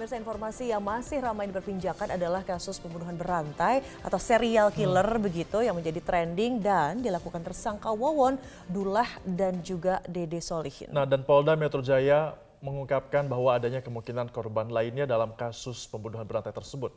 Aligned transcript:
pemirsa 0.00 0.16
informasi 0.16 0.72
yang 0.72 0.80
masih 0.80 1.20
ramai 1.20 1.44
diperbincangkan 1.52 2.16
adalah 2.16 2.40
kasus 2.40 2.80
pembunuhan 2.80 3.12
berantai 3.20 3.84
atau 4.00 4.16
serial 4.16 4.72
killer 4.72 5.04
hmm. 5.04 5.20
begitu 5.20 5.60
yang 5.60 5.76
menjadi 5.76 6.00
trending 6.00 6.56
dan 6.56 7.04
dilakukan 7.04 7.44
tersangka 7.44 7.92
Wawon, 7.92 8.40
Dullah 8.64 9.04
dan 9.28 9.60
juga 9.60 10.00
Dede 10.08 10.40
Solihin. 10.40 10.88
Nah 10.88 11.04
dan 11.04 11.20
Polda 11.20 11.52
Metro 11.52 11.84
Jaya 11.84 12.32
mengungkapkan 12.64 13.28
bahwa 13.28 13.52
adanya 13.52 13.84
kemungkinan 13.84 14.32
korban 14.32 14.72
lainnya 14.72 15.04
dalam 15.04 15.36
kasus 15.36 15.84
pembunuhan 15.84 16.24
berantai 16.24 16.56
tersebut. 16.56 16.96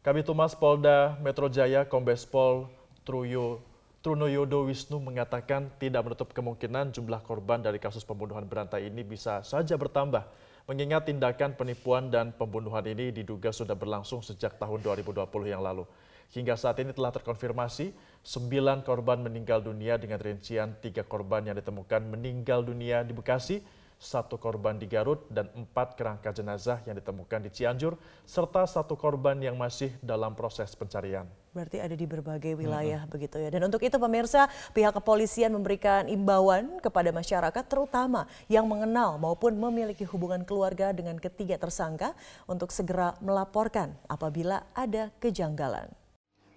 Kami 0.00 0.24
Tumas 0.24 0.56
Polda 0.56 1.12
Metro 1.20 1.52
Jaya 1.52 1.84
Kombes 1.84 2.24
Pol 2.24 2.72
Truyo 3.04 3.60
Trunoyodo 4.00 4.64
Wisnu 4.64 4.96
mengatakan 4.96 5.68
tidak 5.76 6.08
menutup 6.08 6.32
kemungkinan 6.32 6.88
jumlah 6.88 7.20
korban 7.20 7.60
dari 7.60 7.76
kasus 7.76 8.00
pembunuhan 8.00 8.48
berantai 8.48 8.88
ini 8.88 9.04
bisa 9.04 9.44
saja 9.44 9.76
bertambah 9.76 10.47
mengingat 10.68 11.08
tindakan 11.08 11.56
penipuan 11.56 12.12
dan 12.12 12.36
pembunuhan 12.36 12.84
ini 12.84 13.08
diduga 13.08 13.48
sudah 13.48 13.72
berlangsung 13.72 14.20
sejak 14.20 14.60
tahun 14.60 14.84
2020 14.84 15.24
yang 15.48 15.64
lalu. 15.64 15.88
Hingga 16.28 16.60
saat 16.60 16.76
ini 16.84 16.92
telah 16.92 17.08
terkonfirmasi 17.08 17.96
9 18.20 18.84
korban 18.84 19.16
meninggal 19.24 19.64
dunia 19.64 19.96
dengan 19.96 20.20
rincian 20.20 20.76
3 20.76 21.08
korban 21.08 21.40
yang 21.40 21.56
ditemukan 21.56 22.04
meninggal 22.12 22.60
dunia 22.60 23.00
di 23.00 23.16
Bekasi, 23.16 23.64
satu 23.98 24.38
korban 24.38 24.78
di 24.78 24.86
Garut, 24.86 25.26
dan 25.26 25.50
empat 25.58 25.98
kerangka 25.98 26.30
jenazah 26.30 26.78
yang 26.86 26.94
ditemukan 26.94 27.42
di 27.42 27.50
Cianjur, 27.50 27.98
serta 28.22 28.62
satu 28.64 28.94
korban 28.94 29.34
yang 29.42 29.58
masih 29.58 29.90
dalam 29.98 30.38
proses 30.38 30.70
pencarian. 30.78 31.26
Berarti 31.50 31.82
ada 31.82 31.98
di 31.98 32.06
berbagai 32.06 32.54
wilayah 32.54 33.02
hmm. 33.02 33.10
begitu 33.10 33.42
ya. 33.42 33.50
Dan 33.50 33.66
untuk 33.66 33.82
itu 33.82 33.98
pemirsa, 33.98 34.46
pihak 34.70 34.94
kepolisian 34.94 35.50
memberikan 35.50 36.06
imbauan 36.06 36.78
kepada 36.78 37.10
masyarakat 37.10 37.64
terutama 37.66 38.30
yang 38.46 38.70
mengenal 38.70 39.18
maupun 39.18 39.58
memiliki 39.58 40.06
hubungan 40.06 40.46
keluarga 40.46 40.94
dengan 40.94 41.18
ketiga 41.18 41.58
tersangka 41.58 42.14
untuk 42.46 42.70
segera 42.70 43.18
melaporkan 43.18 43.98
apabila 44.06 44.62
ada 44.70 45.10
kejanggalan. 45.18 45.90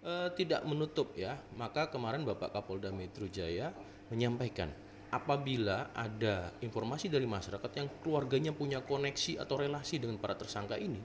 E, 0.05 0.29
tidak 0.37 0.61
menutup 0.69 1.17
ya, 1.17 1.41
maka 1.57 1.89
kemarin 1.89 2.21
Bapak 2.21 2.53
Kapolda 2.53 2.93
Metro 2.93 3.25
Jaya 3.25 3.73
menyampaikan 4.13 4.69
apabila 5.11 5.91
ada 5.91 6.55
informasi 6.63 7.11
dari 7.11 7.27
masyarakat 7.27 7.71
yang 7.75 7.87
keluarganya 7.99 8.55
punya 8.55 8.79
koneksi 8.79 9.43
atau 9.43 9.59
relasi 9.59 9.99
dengan 9.99 10.15
para 10.17 10.39
tersangka 10.39 10.79
ini, 10.79 11.03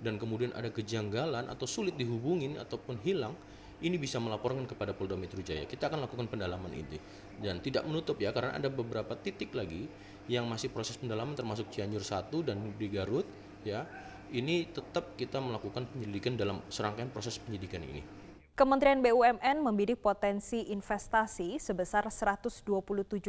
dan 0.00 0.16
kemudian 0.16 0.54
ada 0.54 0.70
kejanggalan 0.70 1.50
atau 1.50 1.66
sulit 1.66 1.98
dihubungin 1.98 2.56
ataupun 2.56 3.02
hilang, 3.02 3.34
ini 3.80 3.96
bisa 3.96 4.20
melaporkan 4.20 4.68
kepada 4.68 4.92
Polda 4.94 5.16
Metro 5.16 5.40
Jaya. 5.40 5.64
Kita 5.64 5.88
akan 5.88 6.04
lakukan 6.04 6.28
pendalaman 6.28 6.72
ini 6.72 7.00
dan 7.40 7.58
tidak 7.64 7.88
menutup 7.88 8.20
ya 8.20 8.30
karena 8.30 8.54
ada 8.54 8.68
beberapa 8.68 9.16
titik 9.16 9.56
lagi 9.56 9.88
yang 10.28 10.44
masih 10.46 10.68
proses 10.70 11.00
pendalaman 11.00 11.32
termasuk 11.32 11.72
Cianjur 11.72 12.04
1 12.04 12.30
dan 12.46 12.56
di 12.76 12.86
Garut 12.92 13.26
ya. 13.64 13.88
Ini 14.30 14.70
tetap 14.70 15.18
kita 15.18 15.42
melakukan 15.42 15.90
penyelidikan 15.90 16.38
dalam 16.38 16.62
serangkaian 16.70 17.10
proses 17.10 17.34
penyidikan 17.42 17.82
ini. 17.82 18.19
Kementerian 18.60 19.00
BUMN 19.00 19.64
membidik 19.64 20.04
potensi 20.04 20.68
investasi 20.68 21.56
sebesar 21.56 22.04
127 22.12 22.60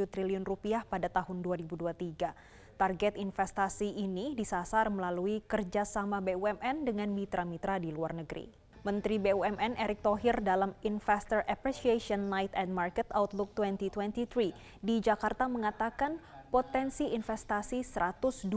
triliun 0.04 0.44
rupiah 0.44 0.84
pada 0.84 1.08
tahun 1.08 1.40
2023. 1.40 2.76
Target 2.76 3.16
investasi 3.16 3.96
ini 3.96 4.36
disasar 4.36 4.92
melalui 4.92 5.40
kerjasama 5.48 6.20
BUMN 6.20 6.84
dengan 6.84 7.16
mitra-mitra 7.16 7.80
di 7.80 7.96
luar 7.96 8.12
negeri. 8.12 8.52
Menteri 8.84 9.24
BUMN 9.24 9.80
Erick 9.80 10.04
Thohir 10.04 10.44
dalam 10.44 10.76
Investor 10.84 11.48
Appreciation 11.48 12.28
Night 12.28 12.52
and 12.52 12.76
Market 12.76 13.08
Outlook 13.16 13.56
2023 13.56 14.84
di 14.84 15.00
Jakarta 15.00 15.48
mengatakan 15.48 16.20
potensi 16.52 17.08
investasi 17.16 17.88
127 17.88 18.52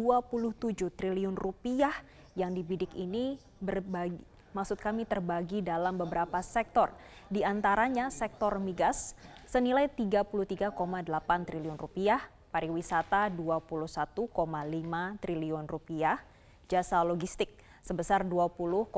triliun 0.91 1.39
rupiah 1.39 1.95
yang 2.35 2.51
dibidik 2.51 2.91
ini 2.99 3.39
berbagi 3.63 4.34
maksud 4.55 4.79
kami 4.79 5.05
terbagi 5.05 5.61
dalam 5.61 5.99
beberapa 5.99 6.41
sektor, 6.41 6.95
di 7.29 7.43
antaranya 7.43 8.09
sektor 8.09 8.57
migas 8.63 9.19
senilai 9.45 9.91
33,8 9.91 10.73
triliun 11.45 11.77
rupiah, 11.77 12.23
pariwisata 12.55 13.29
21,5 13.35 14.31
triliun 15.19 15.67
rupiah, 15.67 16.23
jasa 16.71 17.03
logistik 17.03 17.51
sebesar 17.85 18.25
20,1 18.25 18.89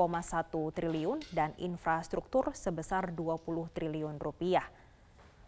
triliun 0.71 1.19
dan 1.35 1.51
infrastruktur 1.59 2.55
sebesar 2.55 3.11
20 3.11 3.75
triliun 3.75 4.15
rupiah. 4.21 4.63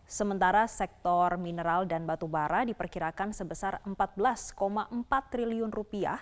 Sementara 0.09 0.65
sektor 0.65 1.37
mineral 1.37 1.85
dan 1.85 2.03
batu 2.09 2.25
bara 2.25 2.65
diperkirakan 2.65 3.29
sebesar 3.29 3.77
14,4 3.85 4.57
triliun 5.29 5.69
rupiah, 5.69 6.17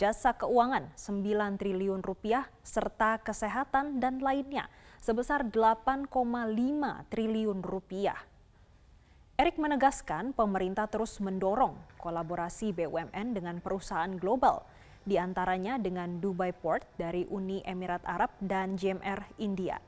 jasa 0.00 0.32
keuangan 0.32 0.96
9 0.96 1.60
triliun 1.60 2.00
rupiah, 2.00 2.48
serta 2.64 3.20
kesehatan 3.20 4.00
dan 4.00 4.24
lainnya 4.24 4.72
sebesar 5.04 5.44
8,5 5.44 6.08
triliun 7.12 7.60
rupiah. 7.60 8.16
Erik 9.36 9.60
menegaskan 9.60 10.32
pemerintah 10.32 10.88
terus 10.88 11.20
mendorong 11.20 11.76
kolaborasi 12.00 12.72
BUMN 12.72 13.36
dengan 13.36 13.60
perusahaan 13.60 14.12
global, 14.16 14.64
di 15.04 15.20
antaranya 15.20 15.76
dengan 15.76 16.16
Dubai 16.16 16.56
Port 16.56 16.84
dari 16.96 17.28
Uni 17.28 17.60
Emirat 17.64 18.04
Arab 18.08 18.32
dan 18.40 18.80
GMR 18.80 19.36
India. 19.36 19.80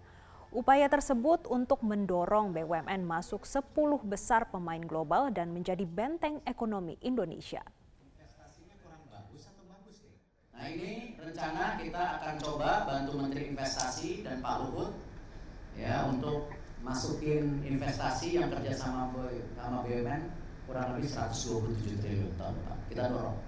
Upaya 0.52 0.92
tersebut 0.92 1.48
untuk 1.48 1.80
mendorong 1.80 2.52
BUMN 2.52 3.08
masuk 3.08 3.48
10 3.48 3.64
besar 4.04 4.52
pemain 4.52 4.80
global 4.84 5.32
dan 5.32 5.52
menjadi 5.56 5.88
benteng 5.88 6.44
ekonomi 6.44 7.00
Indonesia. 7.00 7.64
Nah 10.62 10.70
ini 10.70 11.18
rencana 11.18 11.74
kita 11.74 12.22
akan 12.22 12.34
coba 12.38 12.86
bantu 12.86 13.18
Menteri 13.18 13.50
Investasi 13.50 14.22
dan 14.22 14.38
Pak 14.38 14.62
Luhut 14.62 14.94
ya 15.74 16.06
untuk 16.06 16.54
masukin 16.86 17.66
investasi 17.66 18.38
yang 18.38 18.46
kerja 18.46 18.70
sama 18.70 19.10
sama 19.58 19.82
BUMN 19.82 20.22
kurang 20.70 20.94
lebih 20.94 21.10
127 21.10 21.98
triliun 21.98 22.30
tahun 22.38 22.54
depan. 22.62 22.78
Kita 22.94 23.02
dorong 23.10 23.38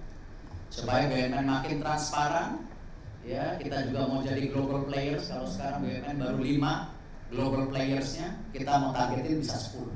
supaya 0.75 1.07
BUMN 1.07 1.47
makin 1.47 1.77
transparan. 1.79 2.51
Ya, 3.23 3.63
kita 3.63 3.87
juga 3.87 4.11
mau 4.11 4.19
jadi 4.19 4.51
global 4.51 4.83
players. 4.91 5.31
Kalau 5.31 5.47
sekarang 5.47 5.87
BUMN 5.87 6.19
baru 6.19 6.39
5 6.43 7.31
global 7.31 7.63
playersnya, 7.71 8.43
kita 8.51 8.75
mau 8.83 8.91
targetin 8.91 9.39
bisa 9.39 9.55
10. 9.55 9.87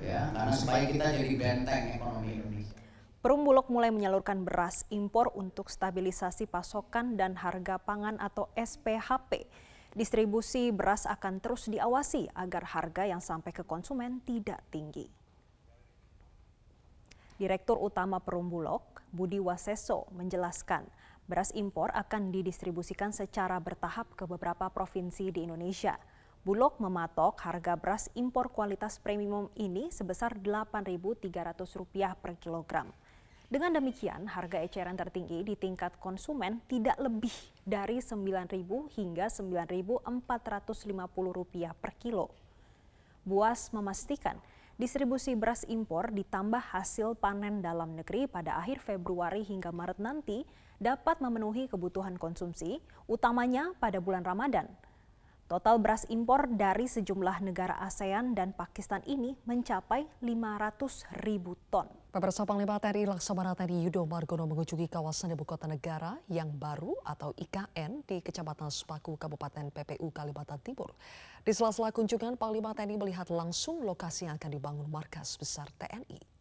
Ya, 0.00 0.32
karena 0.32 0.52
supaya 0.56 0.88
kita 0.88 1.12
jadi 1.12 1.32
benteng 1.36 1.84
ekonomi 1.92 2.40
Indonesia. 2.40 2.77
Perum 3.18 3.42
Bulog 3.42 3.66
mulai 3.66 3.90
menyalurkan 3.90 4.46
beras 4.46 4.86
impor 4.94 5.34
untuk 5.34 5.66
stabilisasi 5.66 6.46
pasokan 6.46 7.18
dan 7.18 7.34
harga 7.34 7.82
pangan 7.82 8.14
atau 8.22 8.46
SPHP 8.54 9.42
distribusi 9.98 10.70
beras 10.70 11.02
akan 11.02 11.42
terus 11.42 11.66
diawasi 11.66 12.30
agar 12.38 12.62
harga 12.62 13.10
yang 13.10 13.18
sampai 13.18 13.50
ke 13.50 13.66
konsumen 13.66 14.22
tidak 14.22 14.62
tinggi. 14.70 15.10
Direktur 17.42 17.82
Utama 17.82 18.22
Perumbulog, 18.22 18.86
Budi 19.10 19.42
Waseso, 19.42 20.06
menjelaskan 20.14 20.86
beras 21.26 21.50
impor 21.58 21.90
akan 21.98 22.30
didistribusikan 22.30 23.10
secara 23.10 23.58
bertahap 23.58 24.14
ke 24.14 24.30
beberapa 24.30 24.70
provinsi 24.70 25.34
di 25.34 25.42
Indonesia. 25.42 25.98
Bulog 26.46 26.78
mematok 26.78 27.34
harga 27.42 27.74
beras 27.74 28.06
impor 28.14 28.54
kualitas 28.54 29.02
premium 29.02 29.50
ini 29.58 29.90
sebesar 29.90 30.38
Rp8.300 30.38 32.14
per 32.22 32.38
kilogram. 32.38 32.94
Dengan 33.48 33.72
demikian, 33.72 34.28
harga 34.28 34.60
eceran 34.60 34.92
tertinggi 34.92 35.40
di 35.40 35.56
tingkat 35.56 35.96
konsumen 35.96 36.60
tidak 36.68 37.00
lebih 37.00 37.32
dari 37.64 37.96
Rp9.000 37.96 38.68
hingga 38.92 39.32
Rp9.450 39.32 41.80
per 41.80 41.96
kilo. 41.96 42.28
Buas 43.24 43.72
memastikan 43.72 44.36
distribusi 44.76 45.32
beras 45.32 45.64
impor 45.64 46.12
ditambah 46.12 46.60
hasil 46.60 47.16
panen 47.16 47.64
dalam 47.64 47.96
negeri 47.96 48.28
pada 48.28 48.60
akhir 48.60 48.84
Februari 48.84 49.40
hingga 49.48 49.72
Maret 49.72 49.96
nanti 49.96 50.44
dapat 50.76 51.16
memenuhi 51.24 51.72
kebutuhan 51.72 52.20
konsumsi, 52.20 52.84
utamanya 53.08 53.72
pada 53.80 53.96
bulan 53.96 54.28
Ramadan. 54.28 54.68
Total 55.48 55.80
beras 55.80 56.04
impor 56.12 56.44
dari 56.44 56.84
sejumlah 56.84 57.40
negara 57.40 57.80
ASEAN 57.80 58.36
dan 58.36 58.52
Pakistan 58.52 59.00
ini 59.08 59.32
mencapai 59.48 60.04
500 60.20 61.24
ribu 61.24 61.56
ton. 61.72 61.88
Pemirsa 62.12 62.44
Panglima 62.44 62.76
TNI 62.76 63.08
Laksamana 63.08 63.56
TNI 63.56 63.88
Yudo 63.88 64.04
Margono 64.04 64.44
mengunjungi 64.44 64.92
kawasan 64.92 65.32
ibu 65.32 65.48
kota 65.48 65.64
negara 65.64 66.20
yang 66.28 66.52
baru 66.52 66.92
atau 67.00 67.32
IKN 67.32 68.04
di 68.04 68.20
Kecamatan 68.20 68.68
Sepaku, 68.68 69.16
Kabupaten 69.16 69.72
PPU 69.72 70.12
Kalimantan 70.12 70.60
Timur. 70.60 70.92
Di 71.40 71.56
sela-sela 71.56 71.96
kunjungan, 71.96 72.36
Panglima 72.36 72.76
TNI 72.76 73.00
melihat 73.00 73.32
langsung 73.32 73.80
lokasi 73.88 74.28
yang 74.28 74.36
akan 74.36 74.52
dibangun 74.52 74.88
markas 74.92 75.40
besar 75.40 75.72
TNI. 75.80 76.37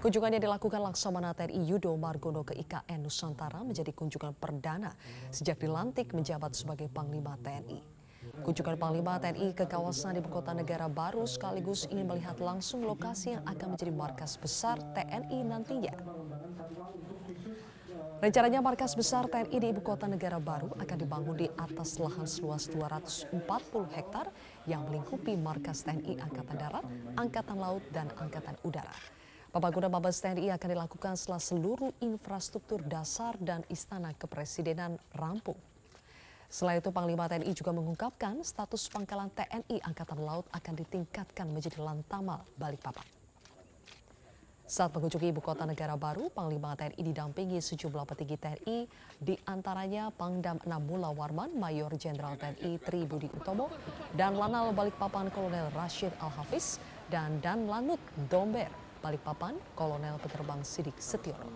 Kunjungannya 0.00 0.40
dilakukan 0.40 0.80
Laksamana 0.80 1.36
TNI 1.36 1.60
Yudo 1.60 1.92
Margono 1.92 2.40
ke 2.40 2.56
IKN 2.56 3.04
Nusantara 3.04 3.60
menjadi 3.60 3.92
kunjungan 3.92 4.32
perdana 4.32 4.96
sejak 5.28 5.60
dilantik 5.60 6.16
menjabat 6.16 6.56
sebagai 6.56 6.88
Panglima 6.88 7.36
TNI. 7.44 7.84
Kunjungan 8.40 8.80
Panglima 8.80 9.20
TNI 9.20 9.52
ke 9.52 9.68
kawasan 9.68 10.16
ibu 10.16 10.32
kota 10.32 10.56
negara 10.56 10.88
baru 10.88 11.28
sekaligus 11.28 11.84
ingin 11.92 12.08
melihat 12.08 12.40
langsung 12.40 12.80
lokasi 12.80 13.36
yang 13.36 13.44
akan 13.44 13.76
menjadi 13.76 13.92
markas 13.92 14.40
besar 14.40 14.80
TNI 14.96 15.38
nantinya. 15.44 15.92
Rencananya 18.24 18.64
markas 18.64 18.96
besar 18.96 19.28
TNI 19.28 19.56
di 19.60 19.68
ibu 19.68 19.84
kota 19.84 20.08
negara 20.08 20.40
baru 20.40 20.72
akan 20.80 20.96
dibangun 20.96 21.36
di 21.44 21.48
atas 21.60 22.00
lahan 22.00 22.24
seluas 22.24 22.72
240 22.72 23.36
hektar 23.92 24.32
yang 24.64 24.80
melingkupi 24.88 25.36
markas 25.36 25.84
TNI 25.84 26.24
Angkatan 26.24 26.56
Darat, 26.56 26.84
Angkatan 27.20 27.60
Laut, 27.60 27.84
dan 27.92 28.08
Angkatan 28.16 28.56
Udara. 28.64 29.19
Pembangunan 29.50 29.90
Mabes 29.90 30.22
TNI 30.22 30.54
akan 30.54 30.68
dilakukan 30.78 31.18
setelah 31.18 31.42
seluruh 31.42 31.90
infrastruktur 31.98 32.86
dasar 32.86 33.34
dan 33.42 33.66
istana 33.66 34.14
kepresidenan 34.14 34.94
rampung. 35.10 35.58
Selain 36.46 36.78
itu, 36.78 36.94
Panglima 36.94 37.26
TNI 37.26 37.50
juga 37.50 37.74
mengungkapkan 37.74 38.46
status 38.46 38.86
pangkalan 38.86 39.26
TNI 39.34 39.82
Angkatan 39.82 40.22
Laut 40.22 40.46
akan 40.54 40.74
ditingkatkan 40.78 41.50
menjadi 41.50 41.82
Lantamal 41.82 42.46
Balikpapan. 42.54 43.02
Saat 44.70 44.94
mengunjungi 44.94 45.34
ibu 45.34 45.42
kota 45.42 45.66
negara 45.66 45.98
baru, 45.98 46.30
Panglima 46.30 46.78
TNI 46.78 47.02
didampingi 47.02 47.58
sejumlah 47.58 48.06
petinggi 48.06 48.38
TNI, 48.38 48.78
di 49.18 49.34
antaranya 49.50 50.14
Pangdam 50.14 50.62
6 50.62 50.70
Mula 50.86 51.10
Warman, 51.10 51.58
Mayor 51.58 51.90
Jenderal 51.98 52.38
TNI 52.38 52.78
Tri 52.78 53.02
Budi 53.02 53.26
Utomo, 53.34 53.66
dan 54.14 54.38
Lanal 54.38 54.70
Balikpapan 54.70 55.26
Kolonel 55.34 55.74
Rashid 55.74 56.14
Al-Hafiz, 56.22 56.78
dan 57.10 57.42
Dan 57.42 57.66
Lanut 57.66 57.98
Domber 58.30 58.89
Balikpapan 59.00 59.56
Kolonel 59.72 60.20
Penerbang 60.20 60.60
Sidik 60.60 61.00
Setiono. 61.00 61.48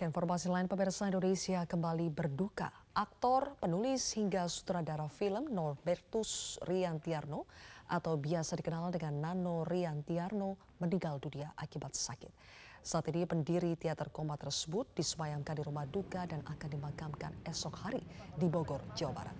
Informasi 0.00 0.50
lain 0.50 0.66
pemirsa 0.66 1.06
Indonesia 1.06 1.62
kembali 1.70 2.10
berduka. 2.10 2.66
Aktor, 2.98 3.54
penulis 3.62 4.10
hingga 4.18 4.50
sutradara 4.50 5.06
film 5.06 5.46
Norbertus 5.54 6.58
Riantiarno 6.66 7.46
atau 7.86 8.18
biasa 8.18 8.58
dikenal 8.58 8.90
dengan 8.90 9.22
Nano 9.22 9.62
Riantiarno 9.62 10.58
meninggal 10.82 11.22
dunia 11.22 11.54
akibat 11.54 11.94
sakit. 11.94 12.32
Saat 12.80 13.12
ini 13.12 13.28
pendiri 13.28 13.76
teater 13.76 14.08
koma 14.08 14.40
tersebut 14.40 14.88
disemayamkan 14.96 15.52
di 15.52 15.60
rumah 15.60 15.84
duka 15.84 16.24
dan 16.24 16.40
akan 16.48 16.68
dimakamkan 16.72 17.28
esok 17.44 17.76
hari 17.76 18.00
di 18.40 18.48
Bogor, 18.48 18.80
Jawa 18.96 19.12
Barat. 19.12 19.36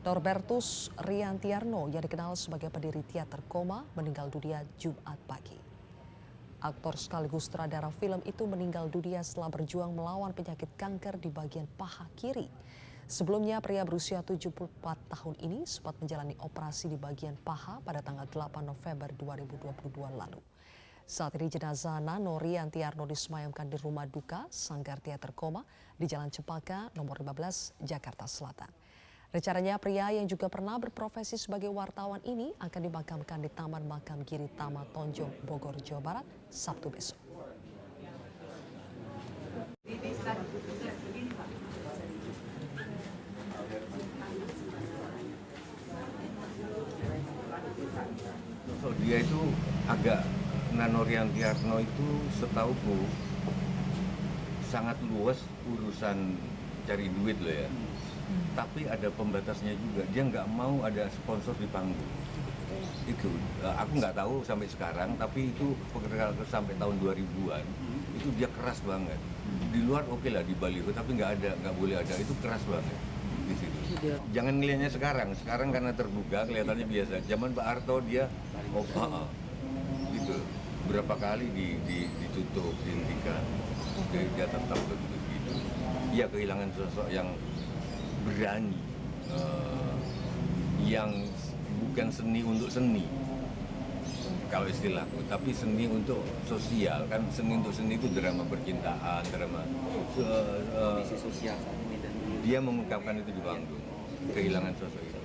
Norbertus 0.00 0.88
Riantiarno 0.96 1.92
yang 1.92 2.00
dikenal 2.00 2.32
sebagai 2.40 2.72
pendiri 2.72 3.04
teater 3.04 3.44
koma 3.52 3.84
meninggal 3.92 4.32
dunia 4.32 4.64
Jumat 4.80 5.20
pagi. 5.28 5.60
Aktor 6.64 6.96
sekaligus 6.96 7.52
sutradara 7.52 7.92
film 7.92 8.24
itu 8.24 8.48
meninggal 8.48 8.88
dunia 8.88 9.20
setelah 9.20 9.52
berjuang 9.52 9.92
melawan 9.92 10.32
penyakit 10.32 10.72
kanker 10.80 11.20
di 11.20 11.28
bagian 11.28 11.68
paha 11.76 12.08
kiri. 12.16 12.48
Sebelumnya 13.04 13.60
pria 13.60 13.84
berusia 13.84 14.24
74 14.24 14.80
tahun 15.12 15.36
ini 15.44 15.68
sempat 15.68 16.00
menjalani 16.00 16.32
operasi 16.40 16.88
di 16.88 16.96
bagian 16.96 17.36
paha 17.44 17.84
pada 17.84 18.00
tanggal 18.00 18.24
8 18.24 18.64
November 18.64 19.12
2022 19.20 20.16
lalu. 20.16 20.40
Saat 21.08 21.40
ini 21.40 21.48
jenazah 21.48 22.04
Nano 22.04 22.36
Riantiarno 22.36 23.08
disemayamkan 23.08 23.64
di 23.64 23.80
rumah 23.80 24.04
duka 24.04 24.44
Sanggar 24.52 25.00
Teater 25.00 25.32
Koma 25.32 25.64
di 25.96 26.04
Jalan 26.04 26.28
Cempaka 26.28 26.92
nomor 27.00 27.24
15 27.24 27.80
Jakarta 27.80 28.28
Selatan. 28.28 28.68
Rencananya 29.32 29.80
pria 29.80 30.12
yang 30.12 30.28
juga 30.28 30.52
pernah 30.52 30.76
berprofesi 30.76 31.40
sebagai 31.40 31.72
wartawan 31.72 32.20
ini 32.28 32.52
akan 32.60 32.92
dimakamkan 32.92 33.40
di 33.40 33.48
Taman 33.48 33.88
Makam 33.88 34.20
Giri 34.28 34.52
Tama 34.52 34.84
Tonjong, 34.92 35.48
Bogor, 35.48 35.80
Jawa 35.80 36.20
Barat, 36.20 36.26
Sabtu 36.52 36.92
besok. 36.92 37.16
So, 48.84 48.92
dia 49.00 49.24
itu 49.24 49.40
agak 49.88 50.27
Nanorian 50.78 51.26
Tiarno 51.34 51.82
itu 51.82 52.08
setauku 52.38 53.02
sangat 54.70 54.94
luas 55.10 55.42
urusan 55.66 56.38
cari 56.86 57.10
duit 57.18 57.34
loh 57.42 57.50
ya. 57.50 57.68
Tapi 58.54 58.86
ada 58.86 59.10
pembatasnya 59.10 59.74
juga. 59.74 60.06
Dia 60.14 60.22
nggak 60.22 60.46
mau 60.54 60.86
ada 60.86 61.10
sponsor 61.10 61.58
di 61.58 61.66
panggung. 61.74 62.12
Itu 63.10 63.26
eh, 63.66 63.74
aku 63.74 63.98
nggak 63.98 64.14
tahu 64.14 64.46
sampai 64.46 64.70
sekarang 64.70 65.18
tapi 65.18 65.50
itu 65.50 65.74
pekerjaan 65.90 66.38
sampai 66.46 66.78
tahun 66.78 66.94
2000-an 67.02 67.64
itu 68.14 68.28
dia 68.38 68.46
keras 68.54 68.78
banget. 68.86 69.18
Di 69.74 69.82
luar 69.82 70.06
oke 70.06 70.22
okay 70.22 70.30
lah 70.30 70.46
di 70.46 70.54
Bali 70.54 70.78
tapi 70.94 71.10
nggak 71.18 71.30
ada 71.42 71.50
nggak 71.58 71.74
boleh 71.74 71.98
ada. 71.98 72.14
Itu 72.14 72.38
keras 72.38 72.62
banget 72.70 72.94
di 73.50 73.54
situ. 73.58 73.78
Jangan 74.30 74.54
ngelihatnya 74.62 74.90
sekarang. 74.94 75.34
Sekarang 75.34 75.74
karena 75.74 75.90
terbuka 75.90 76.46
kelihatannya 76.46 76.86
biasa. 76.86 77.14
Zaman 77.26 77.50
Pak 77.56 77.66
Harto 77.66 77.98
dia 78.06 78.30
oh, 78.76 79.26
berapa 80.88 81.14
kali 81.20 81.46
di, 81.52 81.76
di, 81.84 81.98
ditutup 82.24 82.72
dihentikan. 82.82 83.44
Dia, 84.08 84.24
dia 84.34 84.46
tetap 84.48 84.78
begitu. 84.88 85.16
Gitu 85.28 85.52
dia 86.12 86.26
kehilangan 86.28 86.68
sosok 86.74 87.08
yang 87.12 87.28
berani 88.24 88.80
uh, 89.32 89.94
yang 90.84 91.12
bukan 91.84 92.08
seni 92.08 92.40
untuk 92.42 92.72
seni 92.72 93.04
kalau 94.48 94.64
istilahku. 94.64 95.20
Tapi 95.28 95.52
seni 95.52 95.84
untuk 95.84 96.24
sosial 96.48 97.04
kan 97.12 97.20
seni 97.28 97.60
untuk 97.60 97.72
seni 97.76 98.00
itu 98.00 98.08
drama 98.16 98.42
percintaan 98.48 99.22
drama 99.28 99.62
uh, 100.16 100.58
uh, 100.72 101.00
dia 102.42 102.58
mengungkapkan 102.64 103.20
itu 103.20 103.30
di 103.30 103.42
panggung 103.44 103.84
kehilangan 104.32 104.72
sosok 104.80 105.02
itu 105.04 105.20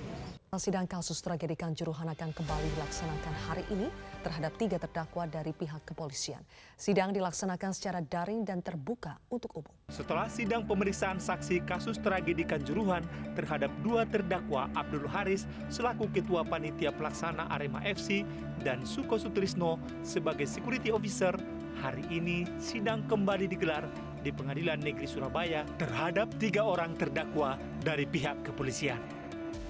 Sidang 0.53 0.85
kasus 0.85 1.17
tragedi 1.17 1.57
Kanjuruhan 1.57 2.13
akan 2.13 2.29
kembali 2.29 2.67
dilaksanakan 2.77 3.33
hari 3.49 3.65
ini 3.73 3.89
terhadap 4.21 4.53
tiga 4.53 4.77
terdakwa 4.77 5.25
dari 5.25 5.49
pihak 5.49 5.81
kepolisian. 5.81 6.45
Sidang 6.77 7.09
dilaksanakan 7.09 7.73
secara 7.73 8.05
daring 8.05 8.45
dan 8.45 8.61
terbuka 8.61 9.17
untuk 9.33 9.49
umum. 9.65 9.73
Setelah 9.89 10.29
sidang 10.29 10.69
pemeriksaan 10.69 11.17
saksi 11.17 11.65
kasus 11.65 11.97
tragedi 11.97 12.45
Kanjuruhan 12.45 13.01
terhadap 13.33 13.73
dua 13.81 14.05
terdakwa 14.05 14.69
Abdul 14.77 15.09
Haris 15.09 15.49
selaku 15.73 16.13
Ketua 16.13 16.45
Panitia 16.45 16.93
Pelaksana 16.93 17.49
Arema 17.49 17.81
FC 17.81 18.21
dan 18.61 18.85
Suko 18.85 19.17
Sutrisno 19.17 19.81
sebagai 20.05 20.45
Security 20.45 20.93
Officer, 20.93 21.33
hari 21.81 22.05
ini 22.13 22.45
sidang 22.61 23.09
kembali 23.09 23.49
digelar 23.49 23.89
di 24.21 24.29
Pengadilan 24.29 24.79
Negeri 24.79 25.09
Surabaya 25.09 25.65
terhadap 25.81 26.29
tiga 26.37 26.61
orang 26.61 26.93
terdakwa 26.93 27.57
dari 27.81 28.05
pihak 28.05 28.45
kepolisian. 28.45 29.22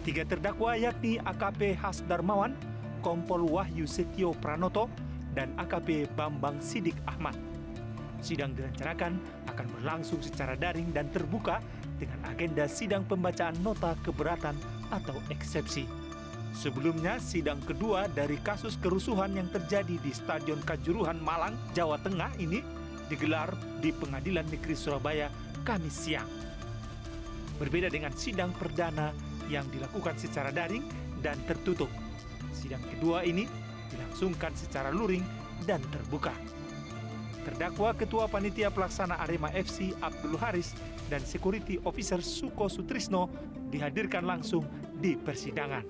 Tiga 0.03 0.27
terdakwa 0.27 0.75
yakni 0.75 1.15
AKP 1.23 1.79
Has 1.79 2.03
Darmawan, 2.03 2.51
Kompol 2.99 3.47
Wahyu 3.47 3.87
Setio 3.87 4.35
Pranoto, 4.35 4.91
dan 5.31 5.55
AKP 5.55 6.11
Bambang 6.11 6.59
Sidik 6.59 6.99
Ahmad. 7.07 7.39
Sidang 8.19 8.51
direncanakan 8.51 9.15
akan 9.47 9.67
berlangsung 9.79 10.19
secara 10.19 10.59
daring 10.59 10.91
dan 10.91 11.07
terbuka 11.07 11.63
dengan 11.95 12.19
agenda 12.27 12.67
sidang 12.67 13.07
pembacaan 13.07 13.55
nota 13.63 13.95
keberatan 14.03 14.59
atau 14.91 15.15
eksepsi. 15.31 15.87
Sebelumnya, 16.51 17.15
sidang 17.23 17.63
kedua 17.63 18.11
dari 18.11 18.35
kasus 18.43 18.75
kerusuhan 18.83 19.39
yang 19.39 19.47
terjadi 19.55 19.95
di 20.03 20.11
Stadion 20.11 20.59
Kajuruhan 20.67 21.17
Malang, 21.23 21.55
Jawa 21.71 21.95
Tengah 22.03 22.35
ini 22.43 22.59
digelar 23.07 23.55
di 23.79 23.95
Pengadilan 23.95 24.51
Negeri 24.51 24.75
Surabaya 24.75 25.31
Kamis 25.63 25.95
siang. 25.95 26.27
Berbeda 27.55 27.87
dengan 27.87 28.11
sidang 28.11 28.51
perdana 28.51 29.15
yang 29.53 29.69
dilakukan 29.69 30.17
secara 30.17 30.49
daring 30.49 30.81
dan 31.21 31.37
tertutup. 31.45 31.87
Sidang 32.49 32.81
kedua 32.89 33.21
ini 33.21 33.45
dilangsungkan 33.93 34.57
secara 34.57 34.89
luring 34.89 35.21
dan 35.69 35.79
terbuka. 35.93 36.33
Terdakwa 37.43 37.91
Ketua 37.93 38.25
Panitia 38.31 38.71
Pelaksana 38.73 39.19
Arema 39.19 39.51
FC 39.53 39.93
Abdul 40.01 40.39
Haris 40.39 40.73
dan 41.11 41.21
Security 41.21 41.77
Officer 41.85 42.23
Suko 42.23 42.71
Sutrisno 42.71 43.29
dihadirkan 43.69 44.23
langsung 44.25 44.63
di 44.97 45.13
persidangan. 45.19 45.83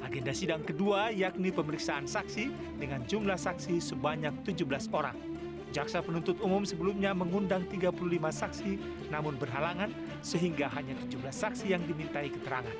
Agenda 0.00 0.32
sidang 0.32 0.64
kedua 0.64 1.12
yakni 1.12 1.52
pemeriksaan 1.52 2.08
saksi 2.08 2.78
dengan 2.80 3.04
jumlah 3.04 3.36
saksi 3.36 3.82
sebanyak 3.82 4.32
17 4.46 4.64
orang. 4.96 5.37
Jaksa 5.68 6.00
penuntut 6.00 6.40
umum 6.40 6.64
sebelumnya 6.64 7.12
mengundang 7.12 7.68
35 7.68 7.92
saksi 8.32 8.72
namun 9.12 9.36
berhalangan 9.36 9.92
sehingga 10.24 10.72
hanya 10.72 10.96
17 11.08 11.28
saksi 11.28 11.66
yang 11.76 11.84
dimintai 11.84 12.32
keterangan. 12.32 12.72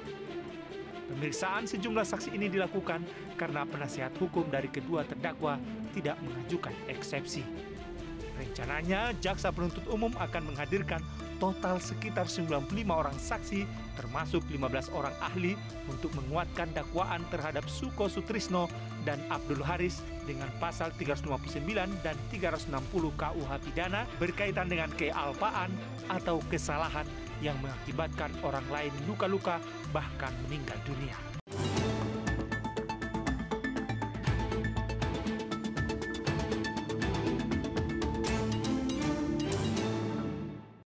Pemeriksaan 1.08 1.64
sejumlah 1.64 2.04
saksi 2.04 2.36
ini 2.36 2.52
dilakukan 2.52 3.00
karena 3.40 3.64
penasihat 3.64 4.12
hukum 4.20 4.48
dari 4.52 4.68
kedua 4.68 5.08
terdakwa 5.08 5.56
tidak 5.96 6.20
mengajukan 6.20 6.76
eksepsi. 6.88 7.44
Rencananya, 8.38 9.10
jaksa 9.18 9.50
penuntut 9.50 9.82
umum 9.90 10.14
akan 10.14 10.54
menghadirkan 10.54 11.02
total 11.42 11.82
sekitar 11.82 12.26
95 12.26 12.70
orang 12.86 13.14
saksi 13.18 13.66
termasuk 13.98 14.42
15 14.46 14.94
orang 14.94 15.14
ahli 15.18 15.58
untuk 15.90 16.14
menguatkan 16.14 16.70
dakwaan 16.74 17.22
terhadap 17.34 17.66
Suko 17.66 18.06
Sutrisno 18.06 18.70
dan 19.02 19.18
Abdul 19.30 19.62
Haris 19.62 20.02
dengan 20.26 20.50
pasal 20.62 20.94
359 20.94 21.66
dan 22.06 22.14
360 22.30 22.70
KUH 23.18 23.50
pidana 23.70 24.06
berkaitan 24.22 24.70
dengan 24.70 24.90
kealpaan 24.94 25.70
atau 26.10 26.38
kesalahan 26.46 27.06
yang 27.42 27.58
mengakibatkan 27.62 28.30
orang 28.42 28.66
lain 28.70 28.94
luka-luka 29.06 29.62
bahkan 29.94 30.34
meninggal 30.46 30.78
dunia. 30.86 31.37